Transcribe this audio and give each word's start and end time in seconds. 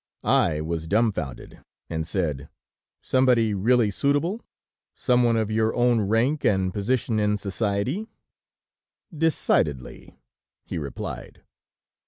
"I 0.23 0.61
was 0.61 0.87
dumbfounded, 0.87 1.59
and 1.87 2.07
said: 2.07 2.49
'Somebody 3.03 3.53
really 3.53 3.91
suitable?... 3.91 4.41
Some 4.95 5.21
one 5.21 5.37
of 5.37 5.51
your 5.51 5.75
own 5.75 6.01
rank 6.01 6.43
and 6.43 6.73
position 6.73 7.19
in 7.19 7.37
society?' 7.37 8.09
"'Decidedly,' 9.15 10.17
he 10.65 10.79
replied. 10.79 11.43